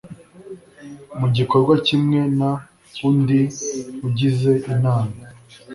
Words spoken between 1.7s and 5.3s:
kimwe n undi ugize inama